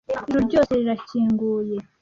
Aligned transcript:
Ijuru 0.27 0.39
ryose 0.47 0.71
rirakinguye 0.79 1.75